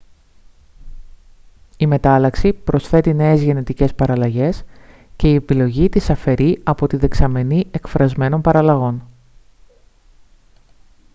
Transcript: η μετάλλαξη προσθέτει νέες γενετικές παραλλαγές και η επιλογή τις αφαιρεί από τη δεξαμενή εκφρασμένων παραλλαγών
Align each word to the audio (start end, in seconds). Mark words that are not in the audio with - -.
η 1.77 1.87
μετάλλαξη 1.87 2.53
προσθέτει 2.53 3.13
νέες 3.13 3.43
γενετικές 3.43 3.93
παραλλαγές 3.93 4.63
και 5.15 5.29
η 5.31 5.35
επιλογή 5.35 5.89
τις 5.89 6.09
αφαιρεί 6.09 6.61
από 6.63 6.87
τη 6.87 6.97
δεξαμενή 6.97 7.67
εκφρασμένων 7.71 8.41
παραλλαγών 8.41 9.03